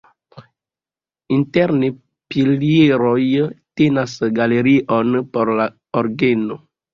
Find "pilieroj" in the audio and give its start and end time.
2.35-3.19